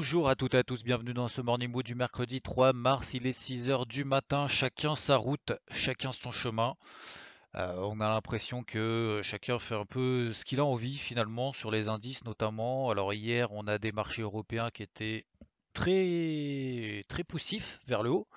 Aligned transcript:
Bonjour 0.00 0.28
à 0.28 0.36
toutes 0.36 0.54
et 0.54 0.58
à 0.58 0.62
tous, 0.62 0.84
bienvenue 0.84 1.12
dans 1.12 1.26
ce 1.26 1.40
Morning 1.40 1.72
Mood 1.72 1.84
du 1.84 1.96
mercredi 1.96 2.40
3 2.40 2.72
mars, 2.72 3.14
il 3.14 3.26
est 3.26 3.36
6h 3.36 3.84
du 3.88 4.04
matin, 4.04 4.46
chacun 4.46 4.94
sa 4.94 5.16
route, 5.16 5.50
chacun 5.72 6.12
son 6.12 6.30
chemin. 6.30 6.76
Euh, 7.56 7.74
on 7.78 7.98
a 7.98 8.08
l'impression 8.08 8.62
que 8.62 9.20
chacun 9.24 9.58
fait 9.58 9.74
un 9.74 9.86
peu 9.86 10.32
ce 10.32 10.44
qu'il 10.44 10.60
a 10.60 10.64
envie 10.64 10.96
finalement 10.96 11.52
sur 11.52 11.72
les 11.72 11.88
indices 11.88 12.24
notamment. 12.24 12.90
Alors 12.90 13.12
hier 13.12 13.50
on 13.50 13.66
a 13.66 13.78
des 13.78 13.90
marchés 13.90 14.22
européens 14.22 14.70
qui 14.70 14.84
étaient 14.84 15.26
très 15.72 17.04
très 17.08 17.24
poussifs 17.24 17.80
vers 17.88 18.04
le 18.04 18.10
haut. 18.10 18.28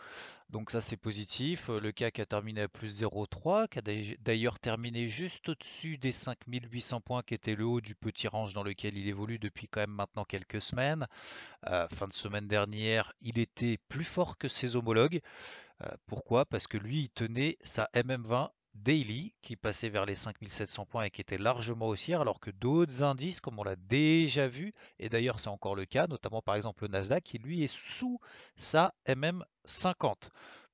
Donc 0.51 0.69
ça 0.69 0.81
c'est 0.81 0.97
positif. 0.97 1.69
Euh, 1.69 1.79
Le 1.79 1.91
CAC 1.93 2.19
a 2.19 2.25
terminé 2.25 2.61
à 2.61 2.67
plus 2.67 3.01
0,3, 3.01 3.69
qui 3.69 3.79
a 3.79 4.15
d'ailleurs 4.19 4.59
terminé 4.59 5.07
juste 5.07 5.47
au-dessus 5.47 5.97
des 5.97 6.11
5800 6.11 6.99
points 6.99 7.23
qui 7.23 7.33
était 7.33 7.55
le 7.55 7.65
haut 7.65 7.79
du 7.79 7.95
petit 7.95 8.27
range 8.27 8.53
dans 8.53 8.63
lequel 8.63 8.97
il 8.97 9.07
évolue 9.07 9.39
depuis 9.39 9.69
quand 9.69 9.79
même 9.79 9.95
maintenant 9.95 10.25
quelques 10.25 10.61
semaines. 10.61 11.07
Euh, 11.67 11.87
fin 11.87 12.07
de 12.07 12.13
semaine 12.13 12.47
dernière, 12.47 13.13
il 13.21 13.39
était 13.39 13.77
plus 13.87 14.03
fort 14.03 14.37
que 14.37 14.49
ses 14.49 14.75
homologues. 14.75 15.21
Euh, 15.83 15.89
pourquoi? 16.05 16.45
Parce 16.45 16.67
que 16.67 16.77
lui, 16.77 17.03
il 17.03 17.09
tenait 17.09 17.57
sa 17.61 17.89
MM20 17.95 18.49
daily 18.73 19.33
qui 19.41 19.55
passait 19.55 19.89
vers 19.89 20.05
les 20.05 20.15
5700 20.15 20.85
points 20.85 21.03
et 21.03 21.09
qui 21.09 21.21
était 21.21 21.37
largement 21.37 21.87
haussière, 21.87 22.21
alors 22.21 22.39
que 22.39 22.51
d'autres 22.51 23.03
indices, 23.03 23.39
comme 23.39 23.59
on 23.59 23.63
l'a 23.63 23.75
déjà 23.75 24.47
vu, 24.47 24.73
et 24.99 25.09
d'ailleurs 25.09 25.39
c'est 25.39 25.49
encore 25.49 25.75
le 25.75 25.85
cas, 25.85 26.07
notamment 26.07 26.41
par 26.41 26.55
exemple 26.55 26.83
le 26.83 26.89
Nasdaq, 26.89 27.23
qui 27.23 27.37
lui 27.37 27.63
est 27.63 27.75
sous 27.75 28.19
sa 28.55 28.93
MM50. 29.07 30.29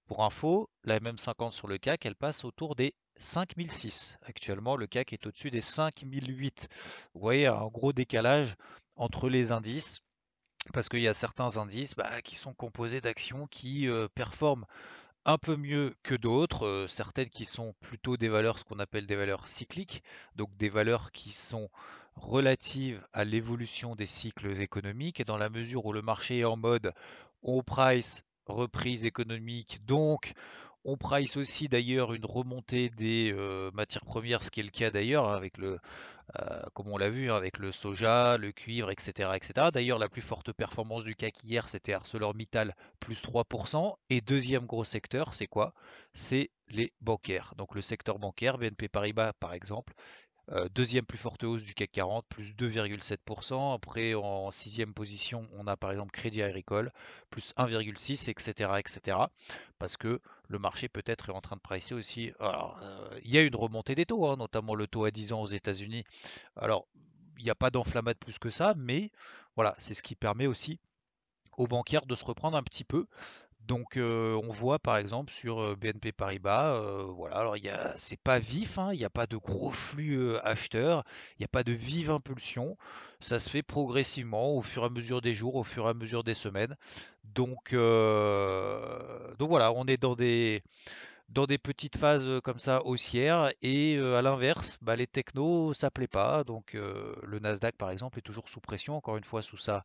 Pour 0.08 0.24
info, 0.24 0.70
la 0.86 1.00
MM50 1.00 1.52
sur 1.52 1.68
le 1.68 1.78
CAC, 1.78 2.06
elle 2.06 2.16
passe 2.16 2.46
autour 2.46 2.76
des 2.76 2.94
5006. 3.18 4.18
Actuellement, 4.26 4.78
le 4.78 4.88
CAC 4.88 5.12
est 5.12 5.28
au-dessus 5.28 5.52
des 5.52 5.62
5008. 5.62 6.70
Vous 7.14 7.20
voyez 7.20 7.48
un 7.48 7.68
gros 7.68 7.92
décalage 7.92 8.56
entre 8.96 9.28
les 9.28 9.52
indices 9.52 10.00
parce 10.74 10.90
qu'il 10.90 11.02
y 11.02 11.08
a 11.08 11.14
certains 11.14 11.58
indices 11.58 11.96
bah, 11.96 12.22
qui 12.22 12.36
sont 12.36 12.54
composés 12.54 13.02
d'actions 13.02 13.48
qui 13.48 13.88
euh, 13.88 14.08
performent 14.14 14.66
un 15.28 15.38
peu 15.38 15.58
mieux 15.58 15.94
que 16.04 16.16
d'autres, 16.16 16.86
certaines 16.88 17.30
qui 17.30 17.46
sont 17.46 17.74
plutôt 17.82 18.16
des 18.16 18.30
valeurs, 18.30 18.58
ce 18.58 18.64
qu'on 18.64 18.80
appelle 18.80 19.06
des 19.06 19.18
valeurs 19.18 19.48
cycliques, 19.50 20.02
donc 20.36 20.56
des 20.56 20.70
valeurs 20.70 21.12
qui 21.12 21.34
sont 21.34 21.70
relatives 22.16 23.06
à 23.12 23.26
l'évolution 23.26 23.94
des 23.96 24.06
cycles 24.06 24.60
économiques, 24.62 25.20
et 25.20 25.26
dans 25.26 25.38
la 25.38 25.50
mesure 25.50 25.86
où 25.86 25.92
le 25.92 26.02
marché 26.02 26.40
est 26.40 26.46
en 26.46 26.56
mode 26.56 26.94
on 27.44 27.62
price 27.62 28.24
reprise 28.46 29.04
économique, 29.04 29.86
donc 29.86 30.34
on 30.84 30.98
price 30.98 31.38
aussi 31.38 31.68
d'ailleurs 31.68 32.14
une 32.14 32.26
remontée 32.26 32.90
des 32.90 33.34
euh, 33.34 33.72
matières 33.74 34.06
premières, 34.06 34.44
ce 34.44 34.52
qui 34.52 34.62
est 34.62 34.64
le 34.64 34.70
cas 34.70 34.90
d'ailleurs 34.92 35.28
hein, 35.28 35.36
avec 35.36 35.58
le, 35.58 35.80
euh, 36.40 36.62
comme 36.74 36.90
on 36.90 36.98
l'a 36.98 37.10
vu, 37.10 37.32
hein, 37.32 37.36
avec 37.36 37.58
le 37.58 37.72
soja, 37.72 38.38
le 38.38 38.52
cuivre, 38.52 38.92
etc. 38.92 39.32
etc. 39.36 39.70
D'ailleurs, 39.74 39.98
la 39.98 40.10
plus 40.10 40.22
forte 40.22 40.52
performance 40.52 41.04
du 41.04 41.16
CAC 41.16 41.44
hier, 41.44 41.70
c'était 41.70 41.94
ArcelorMittal, 41.94 42.76
plus 43.00 43.22
3%. 43.22 43.96
Et 44.10 44.22
deuxième 44.22 44.66
gros 44.66 44.84
secteur, 44.84 45.34
c'est 45.34 45.48
quoi? 45.48 45.74
C'est 46.14 46.52
les 46.70 46.94
bancaires. 47.00 47.54
Donc 47.58 47.76
le 47.76 47.82
secteur 47.82 48.20
bancaire, 48.20 48.58
BNP 48.58 48.90
Paribas 48.90 49.34
par 49.34 49.54
exemple, 49.54 49.94
euh, 50.52 50.70
deuxième 50.70 51.06
plus 51.06 51.18
forte 51.18 51.44
hausse 51.44 51.64
du 51.64 51.74
CAC 51.74 51.92
40, 51.92 52.26
plus 52.28 52.54
2,7%. 52.54 53.76
Après, 53.76 54.14
en 54.14 54.52
sixième 54.52 54.94
position, 54.94 55.48
on 55.58 55.68
a 55.68 55.76
par 55.76 55.92
exemple 55.92 56.12
Crédit 56.12 56.42
Agricole, 56.42 56.92
plus 57.30 57.54
1,6, 57.58 58.30
etc., 58.30 58.72
etc. 58.78 59.18
Parce 59.78 59.98
que 59.98 60.22
le 60.48 60.60
marché 60.60 60.88
peut-être 60.88 61.30
est 61.30 61.34
en 61.34 61.42
train 61.42 61.58
de 61.58 61.62
pricer 61.62 61.94
aussi. 61.94 62.32
Alors, 62.40 62.80
euh, 62.82 63.20
il 63.24 63.32
y 63.32 63.38
a 63.38 63.44
une 63.44 63.56
remontée 63.56 63.96
des 63.96 64.06
taux, 64.06 64.26
hein, 64.26 64.36
notamment 64.38 64.76
le 64.76 64.88
taux 64.88 65.04
à 65.04 65.12
10 65.12 65.34
ans 65.34 65.42
aux 65.42 65.48
États-Unis. 65.48 66.06
Alors, 66.56 66.88
il 67.38 67.44
n'y 67.44 67.50
a 67.50 67.56
pas 67.56 67.70
d'enflammade 67.70 68.18
plus 68.18 68.40
que 68.40 68.50
ça, 68.50 68.74
mais 68.78 69.12
voilà, 69.56 69.76
c'est 69.80 69.94
ce 69.94 70.02
qui 70.02 70.16
permet 70.16 70.48
aussi 70.48 70.80
aux 71.58 71.68
banquiers 71.68 72.00
de 72.06 72.16
se 72.16 72.24
reprendre 72.24 72.58
un 72.58 72.64
petit 72.64 72.84
peu. 72.84 73.08
Donc 73.68 73.98
on 73.98 74.52
voit 74.52 74.80
par 74.80 74.98
exemple 74.98 75.32
sur 75.32 75.76
BNP 75.78 76.12
Paribas, 76.12 76.80
voilà, 77.16 77.38
alors 77.38 77.58
il 77.58 77.72
c'est 77.96 78.20
pas 78.20 78.40
vif, 78.40 78.78
hein, 78.78 78.90
il 78.94 79.00
n'y 79.00 79.06
a 79.06 79.10
pas 79.10 79.28
de 79.28 79.38
gros 79.38 79.72
flux 79.72 80.38
acheteurs, 80.44 81.04
il 81.36 81.42
n'y 81.42 81.46
a 81.46 81.50
pas 81.50 81.64
de 81.64 81.74
vive 81.74 82.10
impulsion, 82.12 82.78
ça 83.20 83.40
se 83.40 83.50
fait 83.50 83.64
progressivement 83.64 84.56
au 84.56 84.62
fur 84.62 84.84
et 84.84 84.86
à 84.86 84.90
mesure 84.90 85.22
des 85.22 85.34
jours, 85.34 85.56
au 85.56 85.64
fur 85.64 85.86
et 85.88 85.90
à 85.90 85.94
mesure 85.94 86.24
des 86.24 86.36
semaines. 86.36 86.76
Donc, 87.26 87.74
donc 87.74 89.50
voilà, 89.50 89.72
on 89.74 89.86
est 89.86 89.98
dans 89.98 90.16
des, 90.16 90.64
dans 91.30 91.46
des 91.46 91.58
petites 91.58 91.98
phases 91.98 92.28
comme 92.44 92.58
ça 92.58 92.86
haussières 92.86 93.52
et 93.62 93.98
à 93.98 94.22
l'inverse, 94.22 94.78
bah, 94.82 94.96
les 94.96 95.08
technos 95.08 95.74
ça 95.74 95.92
plaît 95.92 96.08
pas. 96.08 96.44
Donc 96.44 96.74
le 96.74 97.40
Nasdaq 97.40 97.76
par 97.76 97.92
exemple 97.92 98.18
est 98.20 98.22
toujours 98.22 98.48
sous 98.50 98.62
pression, 98.62 98.96
encore 98.96 99.18
une 99.18 99.24
fois 99.24 99.42
sous 99.42 99.58
sa 99.58 99.84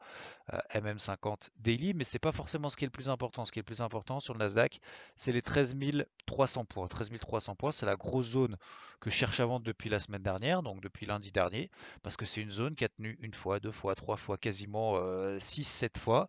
MM50 0.75 1.51
daily, 1.59 1.95
mais 1.95 2.05
c'est 2.05 2.19
pas 2.19 2.33
forcément 2.33 2.71
ce 2.71 2.77
qui 2.77 2.85
est 2.85 2.87
le 2.87 2.93
plus 2.93 3.09
important. 3.09 3.45
Ce 3.45 3.53
qui 3.53 3.59
est 3.59 3.63
le 3.63 3.67
plus 3.67 3.81
important 3.81 4.21
sur 4.21 4.35
le 4.35 4.39
Nasdaq, 4.39 4.81
c'est 5.17 5.33
les 5.33 5.43
13 5.43 5.77
300 6.27 6.65
points. 6.65 6.87
13 6.87 7.11
300 7.21 7.55
points, 7.57 7.73
c'est 7.73 7.87
la 7.87 7.97
grosse 7.97 8.27
zone 8.27 8.57
que 9.01 9.11
je 9.11 9.17
cherche 9.17 9.41
à 9.41 9.47
vendre 9.47 9.65
depuis 9.65 9.89
la 9.91 9.99
semaine 9.99 10.23
dernière, 10.23 10.63
donc 10.63 10.81
depuis 10.81 11.07
lundi 11.07 11.33
dernier, 11.33 11.71
parce 12.03 12.17
que 12.17 12.25
c'est 12.25 12.41
une 12.41 12.53
zone 12.53 12.77
qui 12.77 12.85
a 12.85 12.89
tenu 12.89 13.19
une 13.21 13.35
fois, 13.35 13.59
deux 13.59 13.73
fois, 13.73 13.97
trois 13.97 14.17
fois, 14.17 14.39
quasiment 14.39 14.97
6-7 15.39 15.99
fois. 15.99 16.29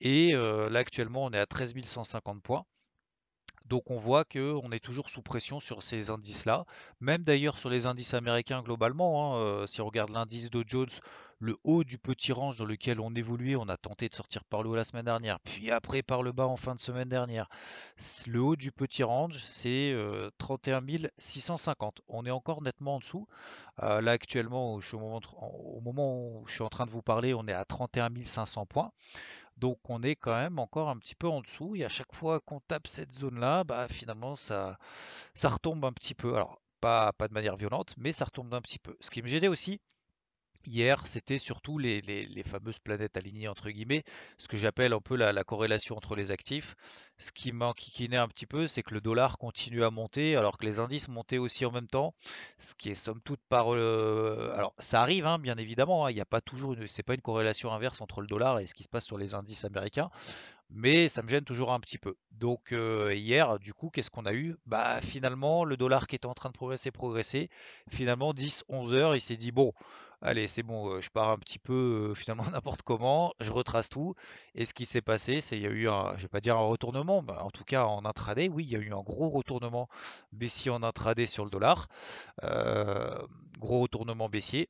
Et 0.00 0.32
là 0.32 0.80
actuellement 0.80 1.24
on 1.24 1.30
est 1.30 1.38
à 1.38 1.46
13 1.46 1.74
150 1.84 2.42
points. 2.42 2.64
Donc 3.68 3.90
on 3.90 3.98
voit 3.98 4.24
qu'on 4.24 4.72
est 4.72 4.82
toujours 4.82 5.10
sous 5.10 5.20
pression 5.20 5.60
sur 5.60 5.82
ces 5.82 6.08
indices-là, 6.08 6.64
même 7.00 7.22
d'ailleurs 7.22 7.58
sur 7.58 7.68
les 7.68 7.84
indices 7.84 8.14
américains 8.14 8.62
globalement. 8.62 9.36
Hein, 9.36 9.38
euh, 9.40 9.66
si 9.66 9.80
on 9.80 9.86
regarde 9.86 10.10
l'indice 10.10 10.50
Dow 10.50 10.62
Jones, 10.66 10.88
le 11.40 11.56
haut 11.64 11.84
du 11.84 11.98
petit 11.98 12.32
range 12.32 12.56
dans 12.56 12.64
lequel 12.64 13.00
on 13.00 13.14
évoluait, 13.14 13.56
on 13.56 13.68
a 13.68 13.76
tenté 13.76 14.08
de 14.08 14.14
sortir 14.14 14.44
par 14.44 14.62
le 14.62 14.70
haut 14.70 14.74
la 14.74 14.84
semaine 14.84 15.04
dernière, 15.04 15.38
puis 15.40 15.70
après 15.70 16.02
par 16.02 16.22
le 16.22 16.32
bas 16.32 16.46
en 16.46 16.56
fin 16.56 16.74
de 16.74 16.80
semaine 16.80 17.08
dernière. 17.08 17.48
Le 18.26 18.40
haut 18.40 18.56
du 18.56 18.72
petit 18.72 19.02
range, 19.02 19.38
c'est 19.38 19.96
31 20.38 20.82
euh, 20.82 21.08
650. 21.18 22.00
On 22.08 22.26
est 22.26 22.30
encore 22.30 22.62
nettement 22.62 22.96
en 22.96 22.98
dessous. 22.98 23.28
Euh, 23.82 24.00
là 24.00 24.12
actuellement, 24.12 24.74
au 24.74 25.80
moment 25.80 26.18
où 26.18 26.44
je 26.46 26.54
suis 26.54 26.64
en 26.64 26.68
train 26.68 26.86
de 26.86 26.90
vous 26.90 27.02
parler, 27.02 27.34
on 27.34 27.46
est 27.46 27.52
à 27.52 27.64
31 27.64 28.10
500 28.24 28.66
points. 28.66 28.92
Donc 29.56 29.78
on 29.88 30.02
est 30.02 30.14
quand 30.16 30.34
même 30.34 30.58
encore 30.58 30.88
un 30.88 30.96
petit 30.98 31.14
peu 31.14 31.28
en 31.28 31.40
dessous. 31.40 31.74
Et 31.76 31.84
à 31.84 31.88
chaque 31.88 32.14
fois 32.14 32.40
qu'on 32.40 32.60
tape 32.60 32.86
cette 32.86 33.14
zone-là, 33.14 33.64
bah, 33.64 33.88
finalement 33.88 34.36
ça, 34.36 34.78
retombe 35.44 35.84
un 35.84 35.92
petit 35.92 36.14
peu. 36.14 36.34
Alors 36.34 36.60
pas, 36.80 37.12
pas 37.12 37.28
de 37.28 37.34
manière 37.34 37.56
violente, 37.56 37.94
mais 37.96 38.12
ça 38.12 38.24
retombe 38.24 38.54
un 38.54 38.60
petit 38.60 38.78
peu. 38.78 38.96
Ce 39.00 39.10
qui 39.10 39.22
me 39.22 39.26
gênait 39.26 39.48
aussi, 39.48 39.80
Hier, 40.66 41.06
c'était 41.06 41.38
surtout 41.38 41.78
les, 41.78 42.02
fameuses 42.46 42.78
planètes 42.78 43.16
alignées, 43.16 43.48
entre 43.48 43.70
guillemets, 43.70 44.04
ce 44.38 44.48
que 44.48 44.56
j'appelle 44.56 44.92
un 44.92 45.00
peu 45.00 45.16
la, 45.16 45.44
corrélation 45.44 45.96
entre 45.96 46.14
les 46.14 46.30
actifs. 46.30 46.76
Ce 47.18 47.32
qui 47.32 47.52
m'enquiquinait 47.52 48.16
un 48.16 48.28
petit 48.28 48.46
peu, 48.46 48.68
c'est 48.68 48.82
que 48.82 48.94
le 48.94 49.00
dollar 49.00 49.38
continue 49.38 49.82
à 49.82 49.90
monter, 49.90 50.36
alors 50.36 50.58
que 50.58 50.66
les 50.66 50.78
indices 50.78 51.08
montaient 51.08 51.38
aussi 51.38 51.64
en 51.64 51.72
même 51.72 51.88
temps, 51.88 52.14
ce 52.58 52.74
qui 52.74 52.90
est 52.90 52.94
somme 52.94 53.20
toute 53.22 53.40
par... 53.48 53.74
Euh, 53.74 54.52
alors, 54.56 54.74
ça 54.78 55.02
arrive, 55.02 55.26
hein, 55.26 55.38
bien 55.38 55.56
évidemment, 55.56 56.06
hein, 56.06 56.10
il 56.10 56.14
n'y 56.14 56.20
a 56.20 56.26
pas 56.26 56.40
toujours 56.40 56.74
une... 56.74 56.86
C'est 56.86 57.02
pas 57.02 57.14
une 57.14 57.20
corrélation 57.20 57.72
inverse 57.72 58.00
entre 58.00 58.20
le 58.20 58.26
dollar 58.26 58.58
et 58.58 58.66
ce 58.66 58.74
qui 58.74 58.82
se 58.82 58.88
passe 58.88 59.04
sur 59.04 59.18
les 59.18 59.34
indices 59.34 59.64
américains, 59.64 60.10
mais 60.70 61.08
ça 61.08 61.22
me 61.22 61.28
gêne 61.28 61.44
toujours 61.44 61.72
un 61.72 61.80
petit 61.80 61.98
peu. 61.98 62.16
Donc 62.32 62.72
euh, 62.72 63.14
hier, 63.14 63.58
du 63.58 63.74
coup, 63.74 63.90
qu'est-ce 63.90 64.10
qu'on 64.10 64.26
a 64.26 64.34
eu? 64.34 64.56
Bah 64.66 65.00
finalement, 65.02 65.64
le 65.64 65.76
dollar 65.76 66.06
qui 66.06 66.16
était 66.16 66.26
en 66.26 66.34
train 66.34 66.50
de 66.50 66.54
progresser, 66.54 66.90
progresser, 66.90 67.50
finalement 67.90 68.32
10-11 68.32 68.92
heures, 68.92 69.16
il 69.16 69.20
s'est 69.20 69.36
dit 69.36 69.52
bon, 69.52 69.72
allez, 70.22 70.48
c'est 70.48 70.62
bon, 70.62 70.90
euh, 70.90 71.00
je 71.00 71.10
pars 71.10 71.30
un 71.30 71.38
petit 71.38 71.58
peu 71.58 72.10
euh, 72.10 72.14
finalement 72.14 72.44
n'importe 72.50 72.82
comment, 72.82 73.34
je 73.40 73.50
retrace 73.50 73.88
tout. 73.88 74.14
Et 74.54 74.66
ce 74.66 74.74
qui 74.74 74.86
s'est 74.86 75.02
passé, 75.02 75.40
c'est 75.40 75.56
qu'il 75.56 75.64
y 75.64 75.66
a 75.68 75.70
eu 75.70 75.88
un, 75.88 76.16
je 76.16 76.22
vais 76.22 76.28
pas 76.28 76.40
dire 76.40 76.56
un 76.56 76.66
retournement, 76.66 77.22
bah, 77.22 77.40
en 77.42 77.50
tout 77.50 77.64
cas 77.64 77.84
en 77.84 78.04
intraday, 78.04 78.48
oui, 78.48 78.64
il 78.64 78.70
y 78.70 78.76
a 78.76 78.80
eu 78.80 78.92
un 78.92 79.02
gros 79.02 79.28
retournement 79.30 79.88
baissier 80.32 80.70
en 80.70 80.82
intraday 80.82 81.26
sur 81.26 81.44
le 81.44 81.50
dollar, 81.50 81.88
gros 83.58 83.80
retournement 83.80 84.28
baissier. 84.28 84.68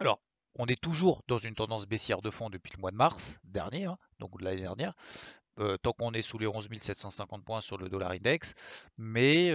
Alors, 0.00 0.20
on 0.54 0.66
est 0.66 0.80
toujours 0.80 1.22
dans 1.28 1.38
une 1.38 1.54
tendance 1.54 1.86
baissière 1.86 2.22
de 2.22 2.30
fond 2.30 2.50
depuis 2.50 2.72
le 2.74 2.80
mois 2.80 2.90
de 2.90 2.96
mars 2.96 3.38
dernier, 3.44 3.84
hein, 3.84 3.98
donc 4.18 4.38
de 4.38 4.44
l'année 4.44 4.62
dernière. 4.62 4.94
tant 5.82 5.92
qu'on 5.92 6.12
est 6.12 6.22
sous 6.22 6.38
les 6.38 6.46
11 6.46 6.68
750 6.80 7.44
points 7.44 7.60
sur 7.60 7.78
le 7.78 7.88
dollar 7.88 8.12
index. 8.12 8.54
Mais 8.96 9.50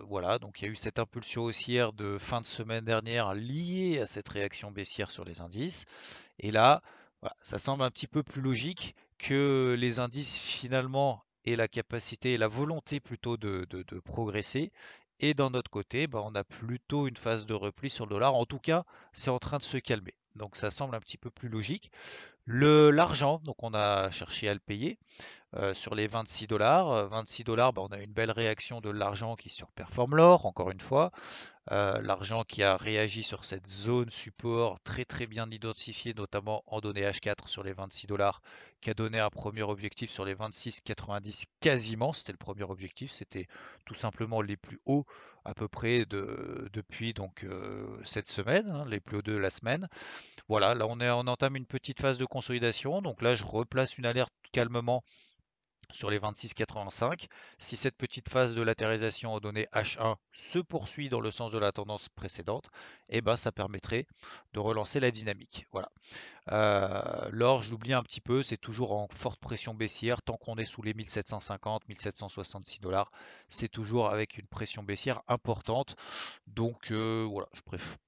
voilà, 0.00 0.38
donc 0.38 0.60
il 0.60 0.64
y 0.64 0.68
a 0.68 0.70
eu 0.70 0.76
cette 0.76 0.98
impulsion 0.98 1.42
haussière 1.44 1.92
de 1.92 2.18
fin 2.18 2.40
de 2.40 2.46
semaine 2.46 2.84
dernière 2.84 3.34
liée 3.34 4.00
à 4.00 4.06
cette 4.06 4.28
réaction 4.28 4.70
baissière 4.70 5.10
sur 5.10 5.24
les 5.24 5.40
indices. 5.40 5.84
Et 6.38 6.50
là, 6.50 6.82
ça 7.42 7.58
semble 7.58 7.82
un 7.82 7.90
petit 7.90 8.06
peu 8.06 8.22
plus 8.22 8.42
logique 8.42 8.94
que 9.18 9.76
les 9.78 9.98
indices 9.98 10.36
finalement 10.36 11.24
aient 11.44 11.56
la 11.56 11.68
capacité 11.68 12.34
et 12.34 12.36
la 12.36 12.48
volonté 12.48 13.00
plutôt 13.00 13.36
de, 13.36 13.66
progresser. 14.04 14.72
Et 15.20 15.34
d'un 15.34 15.54
autre 15.54 15.70
côté, 15.70 16.06
bah, 16.06 16.22
on 16.24 16.34
a 16.34 16.44
plutôt 16.44 17.06
une 17.06 17.16
phase 17.16 17.46
de 17.46 17.54
repli 17.54 17.90
sur 17.90 18.06
le 18.06 18.10
dollar. 18.10 18.34
En 18.34 18.44
tout 18.44 18.58
cas, 18.58 18.84
c'est 19.12 19.30
en 19.30 19.38
train 19.38 19.58
de 19.58 19.62
se 19.62 19.78
calmer. 19.78 20.14
Donc 20.34 20.56
ça 20.56 20.70
semble 20.70 20.96
un 20.96 21.00
petit 21.00 21.18
peu 21.18 21.30
plus 21.30 21.48
logique. 21.48 21.90
L'argent, 22.46 23.40
donc 23.44 23.62
on 23.62 23.72
a 23.72 24.10
cherché 24.10 24.48
à 24.48 24.54
le 24.54 24.60
payer 24.60 24.98
euh, 25.56 25.72
sur 25.72 25.94
les 25.94 26.08
26 26.08 26.46
dollars. 26.46 27.08
26 27.08 27.44
dollars, 27.44 27.72
bah, 27.72 27.82
on 27.82 27.92
a 27.92 27.98
une 27.98 28.12
belle 28.12 28.32
réaction 28.32 28.80
de 28.80 28.90
l'argent 28.90 29.36
qui 29.36 29.50
surperforme 29.50 30.16
l'or, 30.16 30.46
encore 30.46 30.70
une 30.70 30.80
fois. 30.80 31.10
Euh, 31.72 31.98
l'argent 32.02 32.44
qui 32.44 32.62
a 32.62 32.76
réagi 32.76 33.22
sur 33.22 33.46
cette 33.46 33.66
zone 33.68 34.10
support 34.10 34.80
très 34.80 35.06
très 35.06 35.26
bien 35.26 35.50
identifiée, 35.50 36.12
notamment 36.12 36.62
en 36.66 36.80
données 36.80 37.02
H4 37.02 37.48
sur 37.48 37.62
les 37.62 37.72
26 37.72 38.06
dollars, 38.06 38.42
qui 38.82 38.90
a 38.90 38.94
donné 38.94 39.18
un 39.18 39.30
premier 39.30 39.62
objectif 39.62 40.10
sur 40.10 40.26
les 40.26 40.34
26,90 40.34 41.44
quasiment. 41.60 42.12
C'était 42.12 42.32
le 42.32 42.38
premier 42.38 42.64
objectif, 42.64 43.10
c'était 43.12 43.46
tout 43.86 43.94
simplement 43.94 44.42
les 44.42 44.58
plus 44.58 44.78
hauts 44.84 45.06
à 45.46 45.54
peu 45.54 45.68
près 45.68 46.04
de, 46.04 46.68
depuis 46.72 47.14
donc 47.14 47.44
euh, 47.44 47.98
cette 48.04 48.28
semaine, 48.28 48.68
hein, 48.68 48.84
les 48.86 49.00
plus 49.00 49.18
hauts 49.18 49.22
de 49.22 49.36
la 49.36 49.50
semaine. 49.50 49.88
Voilà, 50.48 50.74
là 50.74 50.86
on, 50.86 51.00
est, 51.00 51.10
on 51.10 51.20
entame 51.20 51.56
une 51.56 51.66
petite 51.66 52.00
phase 52.00 52.18
de 52.18 52.26
consolidation. 52.26 53.00
Donc 53.00 53.22
là 53.22 53.36
je 53.36 53.44
replace 53.44 53.96
une 53.96 54.06
alerte 54.06 54.32
calmement 54.52 55.02
sur 55.92 56.10
les 56.10 56.18
26,85. 56.18 57.26
Si 57.58 57.76
cette 57.76 57.96
petite 57.96 58.28
phase 58.28 58.54
de 58.54 58.62
latérisation 58.62 59.34
aux 59.34 59.40
données 59.40 59.68
H1 59.72 60.16
se 60.32 60.58
poursuit 60.58 61.08
dans 61.08 61.20
le 61.20 61.30
sens 61.30 61.50
de 61.50 61.58
la 61.58 61.72
tendance 61.72 62.08
précédente, 62.08 62.70
eh 63.08 63.20
ben, 63.20 63.36
ça 63.36 63.52
permettrait 63.52 64.06
de 64.52 64.60
relancer 64.60 65.00
la 65.00 65.10
dynamique. 65.10 65.66
Voilà. 65.72 65.90
Euh, 66.52 67.28
l'or, 67.30 67.62
je 67.62 67.70
l'oublie 67.70 67.92
un 67.94 68.02
petit 68.02 68.20
peu, 68.20 68.42
c'est 68.42 68.56
toujours 68.56 68.92
en 68.92 69.08
forte 69.08 69.40
pression 69.40 69.74
baissière. 69.74 70.22
Tant 70.22 70.36
qu'on 70.36 70.56
est 70.56 70.64
sous 70.64 70.82
les 70.82 70.94
1750, 70.94 71.88
1766 71.88 72.80
dollars, 72.80 73.10
c'est 73.48 73.68
toujours 73.68 74.10
avec 74.10 74.38
une 74.38 74.46
pression 74.46 74.82
baissière 74.82 75.20
importante. 75.28 75.96
Donc 76.46 76.90
euh, 76.90 77.26
voilà, 77.30 77.48
je 77.54 77.60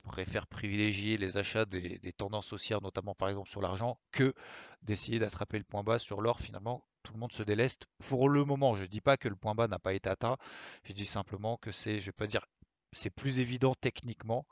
préfère 0.05 0.46
privilégier 0.46 1.17
les 1.17 1.37
achats 1.37 1.64
des, 1.64 1.99
des 1.99 2.12
tendances 2.12 2.52
haussières, 2.52 2.82
notamment 2.82 3.14
par 3.14 3.28
exemple 3.28 3.49
sur 3.49 3.61
l'argent, 3.61 3.99
que 4.12 4.34
d'essayer 4.82 5.19
d'attraper 5.19 5.58
le 5.58 5.64
point 5.64 5.82
bas 5.82 5.99
sur 5.99 6.20
l'or 6.20 6.40
finalement 6.40 6.84
tout 7.06 7.12
le 7.12 7.20
monde 7.20 7.32
se 7.32 7.44
déleste 7.44 7.86
pour 8.08 8.28
le 8.28 8.44
moment. 8.44 8.74
Je 8.74 8.82
ne 8.82 8.88
dis 8.88 9.00
pas 9.00 9.16
que 9.16 9.28
le 9.28 9.36
point 9.36 9.54
bas 9.54 9.68
n'a 9.68 9.78
pas 9.78 9.94
été 9.94 10.10
atteint, 10.10 10.36
je 10.84 10.92
dis 10.92 11.06
simplement 11.06 11.56
que 11.56 11.70
c'est, 11.70 12.00
je 12.00 12.06
vais 12.06 12.12
pas 12.12 12.26
dire, 12.26 12.44
c'est 12.92 13.10
plus 13.10 13.38
évident 13.38 13.74
techniquement 13.74 14.46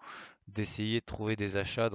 d'essayer 0.48 1.00
de 1.00 1.04
trouver 1.04 1.36
des 1.36 1.56
achats 1.56 1.90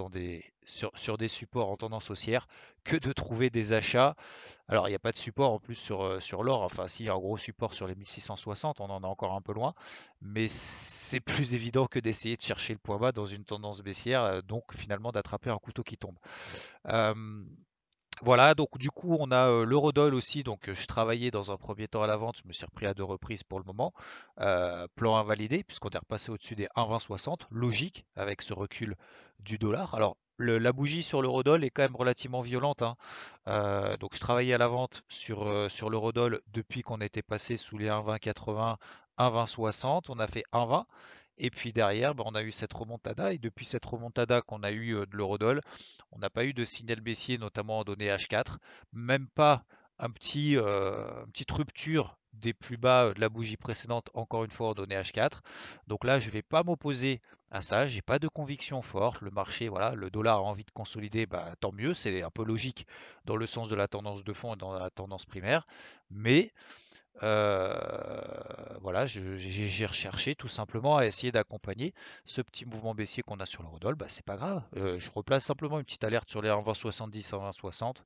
sur, 0.66 1.18
des 1.18 1.28
supports 1.28 1.70
en 1.70 1.78
tendance 1.78 2.10
haussière 2.10 2.48
que 2.84 2.98
de 2.98 3.14
trouver 3.14 3.50
des 3.50 3.74
achats. 3.74 4.16
Alors, 4.68 4.88
il 4.88 4.92
n'y 4.92 4.96
a 4.96 5.00
pas 5.00 5.12
de 5.12 5.18
support 5.18 5.54
en 5.54 5.60
plus 5.60 5.76
sur, 5.76 6.02
euh, 6.02 6.20
l'or. 6.42 6.64
Enfin, 6.64 6.88
s'il 6.88 7.06
y 7.06 7.10
a 7.10 7.14
un 7.14 7.20
gros 7.20 7.38
support 7.38 7.74
sur 7.74 7.88
les 7.88 7.94
1660, 7.94 8.82
on 8.82 8.90
en 8.90 9.04
est 9.04 9.06
encore 9.06 9.34
un 9.34 9.42
peu 9.42 9.54
loin. 9.54 9.76
Mais 10.22 10.48
c'est 10.50 11.20
plus 11.20 11.54
évident 11.54 11.86
que 11.86 12.00
d'essayer 12.00 12.38
de 12.38 12.42
chercher 12.42 12.74
le 12.74 12.80
point 12.80 12.98
bas 12.98 13.12
dans 13.12 13.28
une 13.28 13.46
tendance 13.46 13.82
baissière, 13.82 14.24
euh, 14.24 14.42
donc 14.42 14.74
finalement 14.74 15.12
d'attraper 15.12 15.52
un 15.52 15.60
couteau 15.60 15.84
qui 15.84 15.98
tombe. 15.98 16.18
Voilà, 18.22 18.54
donc 18.54 18.78
du 18.78 18.90
coup, 18.92 19.16
on 19.20 19.32
a 19.32 19.66
l'eurodoll 19.66 20.14
aussi. 20.14 20.44
Donc, 20.44 20.70
je 20.74 20.86
travaillais 20.86 21.32
dans 21.32 21.52
un 21.52 21.58
premier 21.58 21.88
temps 21.88 22.04
à 22.04 22.08
la 22.08 22.18
vente. 22.18 22.38
Je 22.42 22.48
me 22.48 22.54
suis 22.54 22.66
repris 22.66 22.86
à 22.86 22.94
deux 22.94 23.04
reprises 23.04 23.44
pour 23.44 23.60
le 23.60 23.66
moment. 23.66 23.94
plan 24.96 25.16
invalidé, 25.16 25.64
puisqu'on 25.64 25.90
est 25.90 25.98
repassé 25.98 26.32
au-dessus 26.32 26.56
des 26.56 26.68
1,2060. 26.76 27.42
Logique, 27.52 28.06
avec 28.16 28.42
ce 28.42 28.54
recul 28.54 28.96
du 29.40 29.58
dollar. 29.58 29.96
Alors, 29.96 30.18
la 30.38 30.72
bougie 30.72 31.04
sur 31.04 31.22
l'eurodoll 31.22 31.64
est 31.64 31.70
quand 31.70 31.84
même 31.84 31.96
relativement 31.96 32.42
violente. 32.42 32.82
Hein. 32.82 32.96
donc, 34.00 34.16
je 34.16 34.20
travaillais 34.20 34.54
à 34.54 34.58
la 34.58 34.68
vente 34.68 35.04
sur, 35.10 35.72
sur 35.72 35.90
l'eurodoll 35.90 36.42
depuis 36.48 36.82
qu'on 36.82 37.02
était 37.02 37.22
passé 37.22 37.58
sous 37.58 37.78
les 37.78 37.88
1,2080, 37.88 38.78
1,2060. 39.18 40.06
On 40.10 40.20
a 40.20 40.28
fait 40.28 40.44
1,20. 40.54 40.86
Et 41.40 41.50
puis 41.50 41.74
derrière, 41.74 42.16
bah, 42.16 42.24
on 42.26 42.36
a 42.36 42.44
eu 42.44 42.52
cette 42.52 42.74
remontada. 42.74 43.34
Et 43.34 43.38
depuis 43.38 43.66
cette 43.66 43.86
remontada 43.86 44.42
qu'on 44.42 44.64
a 44.64 44.72
eu 44.72 44.94
de 44.94 45.16
l'eurodoll, 45.18 45.62
on 46.12 46.20
n'a 46.20 46.30
pas 46.30 46.46
eu 46.46 46.54
de 46.54 46.66
signal 46.66 47.02
baissier, 47.02 47.38
notamment 47.38 47.80
en 47.80 47.84
données 47.84 48.10
H4. 48.10 48.58
Même 48.94 49.28
pas 49.28 49.64
un 50.00 50.10
petit, 50.10 50.56
une 50.56 51.32
petite 51.32 51.52
rupture 51.52 52.20
des 52.34 52.54
plus 52.54 52.78
bas 52.78 53.14
de 53.14 53.20
la 53.20 53.30
bougie 53.30 53.58
précédente, 53.58 54.10
encore 54.14 54.44
une 54.44 54.52
fois 54.52 54.70
en 54.70 54.74
données 54.74 54.96
H4. 54.96 55.42
Donc 55.88 56.04
là, 56.04 56.20
je 56.20 56.28
ne 56.28 56.34
vais 56.34 56.42
pas 56.42 56.64
m'opposer 56.64 57.22
à 57.52 57.62
ça. 57.62 57.88
J'ai 57.88 58.02
pas 58.02 58.20
de 58.20 58.28
conviction 58.28 58.82
forte. 58.82 59.22
Le 59.22 59.32
marché, 59.32 59.68
voilà, 59.68 59.96
le 59.96 60.10
dollar 60.10 60.40
a 60.40 60.44
envie 60.44 60.64
de 60.64 60.72
consolider, 60.72 61.26
bah, 61.26 61.54
tant 61.60 61.72
mieux. 61.72 61.94
C'est 61.94 62.22
un 62.22 62.30
peu 62.30 62.44
logique 62.44 62.88
dans 63.26 63.36
le 63.36 63.48
sens 63.48 63.70
de 63.70 63.76
la 63.76 63.88
tendance 63.88 64.24
de 64.24 64.34
fond 64.34 64.54
et 64.54 64.58
dans 64.58 64.74
la 64.74 64.90
tendance 64.90 65.26
primaire. 65.26 65.68
Mais 66.10 66.52
euh, 66.52 66.89
voilà, 67.22 69.08
j'ai 69.08 69.86
recherché 69.86 70.36
tout 70.36 70.48
simplement 70.48 70.98
à 70.98 71.06
essayer 71.06 71.32
d'accompagner 71.32 71.94
ce 72.26 72.42
petit 72.42 72.66
mouvement 72.66 72.94
baissier 72.96 73.24
qu'on 73.24 73.40
a 73.40 73.46
sur 73.46 73.64
le 73.64 73.70
Rodol. 73.70 73.96
Bah, 73.96 74.06
c'est 74.10 74.26
pas 74.26 74.38
grave. 74.38 74.64
Euh, 74.78 75.00
je 75.00 75.10
replace 75.12 75.46
simplement 75.46 75.80
une 75.80 75.86
petite 75.86 76.04
alerte 76.04 76.30
sur 76.30 76.42
les 76.42 76.50
1,2070, 76.50 77.32
1,2060. 77.32 77.98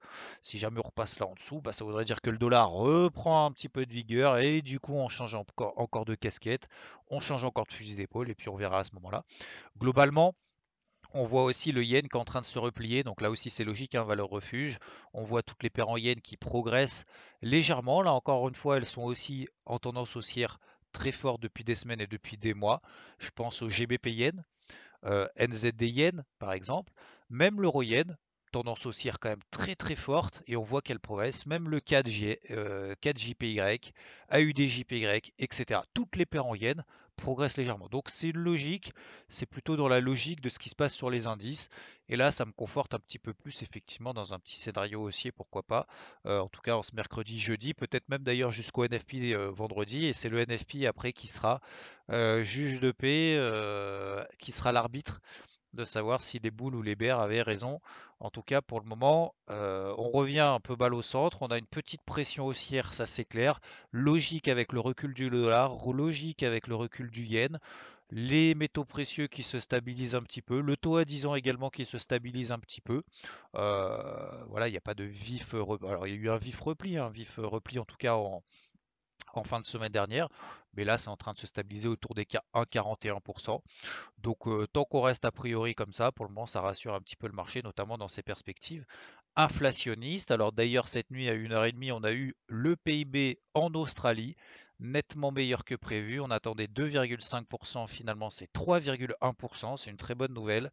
Si 0.41 0.57
jamais 0.57 0.79
on 0.79 0.87
repasse 0.87 1.19
là 1.19 1.27
en 1.27 1.33
dessous, 1.35 1.61
bah, 1.61 1.73
ça 1.73 1.85
voudrait 1.85 2.05
dire 2.05 2.21
que 2.21 2.29
le 2.29 2.37
dollar 2.37 2.69
reprend 2.69 3.45
un 3.45 3.51
petit 3.51 3.69
peu 3.69 3.85
de 3.85 3.91
vigueur 3.91 4.37
et 4.37 4.61
du 4.61 4.79
coup 4.79 4.93
on 4.93 5.09
change 5.09 5.35
encore 5.35 6.05
de 6.05 6.15
casquette, 6.15 6.67
on 7.09 7.19
change 7.19 7.43
encore 7.43 7.65
de 7.65 7.73
fusil 7.73 7.95
d'épaule 7.95 8.29
et 8.29 8.35
puis 8.35 8.49
on 8.49 8.55
verra 8.55 8.79
à 8.79 8.83
ce 8.83 8.93
moment-là. 8.95 9.23
Globalement, 9.77 10.33
on 11.13 11.25
voit 11.25 11.43
aussi 11.43 11.71
le 11.71 11.83
yen 11.83 12.01
qui 12.01 12.17
est 12.17 12.19
en 12.19 12.25
train 12.25 12.41
de 12.41 12.45
se 12.45 12.59
replier, 12.59 13.03
donc 13.03 13.21
là 13.21 13.29
aussi 13.29 13.49
c'est 13.49 13.63
logique, 13.63 13.95
hein, 13.95 14.03
valeur 14.03 14.29
refuge. 14.29 14.79
On 15.13 15.23
voit 15.23 15.43
toutes 15.43 15.63
les 15.63 15.69
paires 15.69 15.89
en 15.89 15.97
yen 15.97 16.19
qui 16.19 16.37
progressent 16.37 17.05
légèrement. 17.41 18.01
Là 18.01 18.13
encore 18.13 18.47
une 18.49 18.55
fois, 18.55 18.77
elles 18.77 18.85
sont 18.85 19.03
aussi 19.03 19.47
en 19.65 19.79
tendance 19.79 20.15
haussière 20.15 20.59
très 20.91 21.11
forte 21.11 21.41
depuis 21.41 21.63
des 21.63 21.75
semaines 21.75 22.01
et 22.01 22.07
depuis 22.07 22.37
des 22.37 22.53
mois. 22.53 22.81
Je 23.19 23.29
pense 23.29 23.61
au 23.61 23.69
GBP 23.69 24.07
yen, 24.07 24.43
euh, 25.05 25.27
NZD 25.39 25.83
yen 25.83 26.23
par 26.39 26.53
exemple, 26.53 26.91
même 27.29 27.61
l'euro 27.61 27.83
yen, 27.83 28.17
tendance 28.53 28.85
haussière 28.85 29.19
quand 29.19 29.29
même 29.29 29.43
très 29.51 29.75
très 29.75 29.95
forte 29.95 30.43
et 30.47 30.55
on 30.55 30.63
voit 30.63 30.81
qu'elle 30.81 30.99
progresse. 30.99 31.45
Même 31.45 31.69
le 31.69 31.79
4J, 31.79 32.37
euh, 32.51 32.95
4JPY, 33.01 33.91
AUDJPY, 34.31 35.33
etc. 35.39 35.81
Toutes 35.93 36.15
les 36.15 36.25
paires 36.25 36.45
en 36.45 36.55
yen 36.55 36.83
progresse 37.15 37.57
légèrement. 37.57 37.87
Donc 37.89 38.09
c'est 38.09 38.29
une 38.29 38.37
logique, 38.37 38.93
c'est 39.29 39.45
plutôt 39.45 39.75
dans 39.75 39.87
la 39.87 39.99
logique 39.99 40.41
de 40.41 40.49
ce 40.49 40.59
qui 40.59 40.69
se 40.69 40.75
passe 40.75 40.93
sur 40.93 41.09
les 41.09 41.27
indices. 41.27 41.69
Et 42.09 42.15
là, 42.15 42.31
ça 42.31 42.45
me 42.45 42.51
conforte 42.51 42.93
un 42.93 42.99
petit 42.99 43.19
peu 43.19 43.33
plus 43.33 43.61
effectivement 43.61 44.13
dans 44.13 44.33
un 44.33 44.39
petit 44.39 44.57
scénario 44.57 45.01
haussier, 45.01 45.31
pourquoi 45.31 45.63
pas. 45.63 45.87
Euh, 46.25 46.39
en 46.39 46.49
tout 46.49 46.61
cas, 46.61 46.75
en 46.75 46.83
ce 46.83 46.93
mercredi, 46.95 47.39
jeudi, 47.39 47.73
peut-être 47.73 48.09
même 48.09 48.23
d'ailleurs 48.23 48.51
jusqu'au 48.51 48.85
NFP 48.85 49.33
euh, 49.33 49.49
vendredi. 49.51 50.05
Et 50.05 50.13
c'est 50.13 50.29
le 50.29 50.43
NFP 50.45 50.85
après 50.87 51.13
qui 51.13 51.27
sera 51.27 51.61
euh, 52.11 52.43
juge 52.43 52.81
de 52.81 52.91
paix, 52.91 53.39
qui 54.39 54.51
sera 54.51 54.71
l'arbitre 54.71 55.21
de 55.73 55.85
savoir 55.85 56.21
si 56.21 56.39
les 56.39 56.51
boules 56.51 56.75
ou 56.75 56.81
les 56.81 56.95
bears 56.95 57.19
avaient 57.19 57.41
raison. 57.41 57.79
En 58.19 58.29
tout 58.29 58.41
cas, 58.41 58.61
pour 58.61 58.79
le 58.79 58.85
moment, 58.85 59.35
euh, 59.49 59.93
on 59.97 60.09
revient 60.09 60.39
un 60.39 60.59
peu 60.59 60.75
balle 60.75 60.93
au 60.93 61.01
centre. 61.01 61.41
On 61.41 61.47
a 61.47 61.57
une 61.57 61.65
petite 61.65 62.03
pression 62.03 62.45
haussière, 62.45 62.93
ça 62.93 63.05
c'est 63.05 63.25
clair. 63.25 63.59
Logique 63.91 64.47
avec 64.47 64.71
le 64.71 64.79
recul 64.79 65.13
du 65.13 65.29
dollar, 65.29 65.73
logique 65.91 66.43
avec 66.43 66.67
le 66.67 66.75
recul 66.75 67.09
du 67.11 67.23
yen. 67.23 67.59
Les 68.11 68.53
métaux 68.53 68.85
précieux 68.85 69.27
qui 69.27 69.41
se 69.41 69.59
stabilisent 69.59 70.15
un 70.15 70.21
petit 70.21 70.41
peu. 70.43 70.61
Le 70.61 70.77
taux 70.77 70.97
à 70.97 71.05
10 71.05 71.25
ans 71.25 71.35
également 71.35 71.69
qui 71.69 71.85
se 71.85 71.97
stabilise 71.97 72.51
un 72.51 72.59
petit 72.59 72.81
peu. 72.81 73.01
Euh, 73.55 74.45
voilà, 74.49 74.67
il 74.67 74.71
n'y 74.71 74.77
a 74.77 74.81
pas 74.81 74.93
de 74.93 75.03
vif. 75.03 75.53
Alors, 75.55 76.07
il 76.07 76.13
y 76.13 76.17
a 76.17 76.19
eu 76.19 76.29
un 76.29 76.37
vif 76.37 76.59
repli, 76.59 76.97
un 76.97 77.09
vif 77.09 77.39
repli 77.41 77.79
en 77.79 77.85
tout 77.85 77.97
cas 77.97 78.15
en 79.37 79.43
fin 79.43 79.59
de 79.59 79.65
semaine 79.65 79.91
dernière. 79.91 80.29
Mais 80.75 80.83
là, 80.83 80.97
c'est 80.97 81.09
en 81.09 81.17
train 81.17 81.33
de 81.33 81.37
se 81.37 81.47
stabiliser 81.47 81.87
autour 81.87 82.15
des 82.15 82.25
1,41%. 82.25 83.61
Donc, 84.19 84.47
euh, 84.47 84.65
tant 84.67 84.85
qu'on 84.85 85.01
reste 85.01 85.25
a 85.25 85.31
priori 85.31 85.75
comme 85.75 85.93
ça, 85.93 86.11
pour 86.11 86.25
le 86.25 86.33
moment, 86.33 86.47
ça 86.47 86.61
rassure 86.61 86.93
un 86.93 87.01
petit 87.01 87.15
peu 87.15 87.27
le 87.27 87.33
marché, 87.33 87.61
notamment 87.61 87.97
dans 87.97 88.07
ses 88.07 88.23
perspectives 88.23 88.85
inflationnistes. 89.35 90.31
Alors, 90.31 90.51
d'ailleurs, 90.51 90.87
cette 90.87 91.11
nuit 91.11 91.29
à 91.29 91.33
1h30, 91.33 91.91
on 91.91 92.03
a 92.03 92.13
eu 92.13 92.35
le 92.47 92.75
PIB 92.75 93.39
en 93.53 93.73
Australie 93.73 94.35
nettement 94.79 95.31
meilleur 95.31 95.63
que 95.65 95.75
prévu. 95.75 96.19
On 96.19 96.29
attendait 96.29 96.67
2,5%, 96.67 97.87
finalement 97.87 98.29
c'est 98.29 98.51
3,1%, 98.53 99.77
c'est 99.77 99.89
une 99.89 99.97
très 99.97 100.15
bonne 100.15 100.33
nouvelle. 100.33 100.71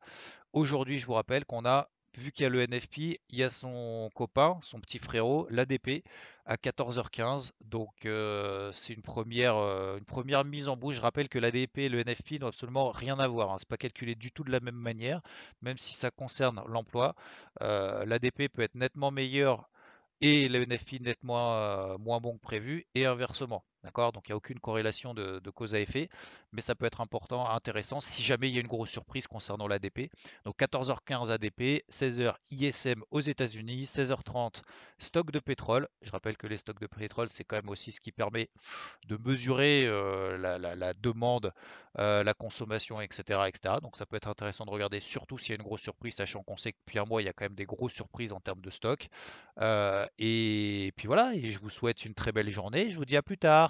Aujourd'hui, 0.53 0.99
je 0.99 1.07
vous 1.07 1.15
rappelle 1.15 1.45
qu'on 1.45 1.65
a 1.65 1.89
vu 2.17 2.33
qu'il 2.33 2.43
y 2.45 2.47
a 2.47 2.49
le 2.49 2.63
NFP, 2.67 3.21
il 3.29 3.39
y 3.39 3.43
a 3.43 3.51
son 3.51 4.11
copain, 4.15 4.59
son 4.63 4.81
petit 4.81 4.99
frérot, 4.99 5.47
l'ADP, 5.51 6.03
à 6.47 6.57
14h15. 6.57 7.53
Donc 7.61 8.07
euh, 8.07 8.71
c'est 8.73 8.93
une 8.93 9.03
première, 9.03 9.57
euh, 9.57 9.99
une 9.99 10.05
première 10.05 10.45
mise 10.45 10.69
en 10.69 10.77
bouche. 10.77 10.97
Je 10.97 11.01
rappelle 11.01 11.29
que 11.29 11.39
l'ADP 11.39 11.79
et 11.79 11.89
le 11.89 12.01
NFP 12.01 12.41
n'ont 12.41 12.49
absolument 12.49 12.91
rien 12.91 13.19
à 13.19 13.29
voir. 13.29 13.51
Hein. 13.53 13.59
Ce 13.59 13.65
n'est 13.65 13.69
pas 13.69 13.77
calculé 13.77 14.15
du 14.15 14.33
tout 14.33 14.45
de 14.45 14.51
la 14.51 14.61
même 14.61 14.75
manière, 14.75 15.21
même 15.63 15.79
si 15.79 15.95
ça 15.95 16.11
concerne 16.11 16.63
l'emploi. 16.67 17.15
Euh, 17.63 18.05
L'ADP 18.05 18.49
peut 18.49 18.63
être 18.63 18.75
nettement 18.75 19.11
meilleur 19.11 19.69
et 20.21 20.49
le 20.49 20.65
NFP 20.67 21.01
net 21.01 21.19
moins, 21.23 21.97
moins 21.99 22.21
bon 22.21 22.37
que 22.37 22.43
prévu, 22.43 22.87
et 22.95 23.07
inversement. 23.07 23.65
D'accord? 23.83 24.13
Donc 24.13 24.29
il 24.29 24.33
n'y 24.33 24.35
a 24.35 24.37
aucune 24.37 24.61
corrélation 24.61 25.15
de, 25.15 25.51
cause 25.51 25.75
à 25.75 25.81
effet, 25.81 26.11
mais 26.53 26.61
ça 26.61 26.75
peut 26.75 26.85
être 26.85 27.01
important, 27.01 27.49
intéressant 27.49 28.01
si 28.01 28.23
jamais 28.23 28.49
il 28.49 28.55
y 28.55 28.59
a 28.59 28.61
une 28.61 28.67
grosse 28.67 28.91
surprise 28.91 29.27
concernant 29.27 29.67
l'ADP. 29.67 30.11
Donc 30.45 30.59
14h15 30.59 31.31
ADP, 31.31 31.83
16h 31.91 32.35
ISM 32.51 33.03
aux 33.11 33.21
États-Unis, 33.21 33.85
16h30 33.85 34.63
stock 34.99 35.31
de 35.31 35.39
pétrole. 35.39 35.89
Je 36.03 36.11
rappelle 36.11 36.37
que 36.37 36.47
les 36.47 36.59
stocks 36.59 36.79
de 36.81 36.87
pétrole, 36.87 37.29
c'est 37.31 37.45
quand 37.45 37.57
même 37.57 37.71
aussi 37.71 37.91
ce 37.93 38.01
qui 38.01 38.13
permet 38.13 38.51
de 39.09 39.19
mesurer 39.25 39.87
euh, 39.87 40.37
la, 40.37 40.95
demande, 40.95 41.53
euh, 41.99 42.23
la 42.23 42.35
consommation, 42.35 43.01
etc., 43.01 43.41
etc. 43.49 43.77
Donc 43.83 43.97
ça 43.97 44.07
peut 44.07 44.17
être 44.17 44.29
intéressant 44.29 44.65
de 44.67 44.71
regarder, 44.71 45.01
surtout 45.01 45.39
s'il 45.39 45.51
y 45.51 45.53
a 45.53 45.57
une 45.57 45.63
grosse 45.63 45.83
surprise, 45.83 46.15
sachant 46.15 46.43
qu'on 46.43 46.57
sait 46.57 46.73
que 46.73 46.79
depuis 46.87 46.99
un 46.99 47.05
mois, 47.05 47.23
il 47.23 47.25
y 47.25 47.29
a 47.29 47.33
quand 47.33 47.47
même 47.47 47.55
des 47.55 47.67
grosses 47.67 47.95
surprises 47.95 48.33
en 48.33 48.41
termes 48.41 48.61
de 48.61 48.71
stock. 48.71 49.09
Euh, 49.61 50.07
et 50.19 50.93
puis 50.97 51.07
voilà, 51.07 51.35
et 51.35 51.51
je 51.51 51.59
vous 51.59 51.71
souhaite 51.71 52.05
une 52.05 52.15
très 52.15 52.33
belle 52.33 52.51
journée. 52.51 52.91
Je 52.91 52.97
vous 52.97 53.05
dis 53.05 53.17
à 53.17 53.23
plus 53.23 53.39
tard. 53.39 53.70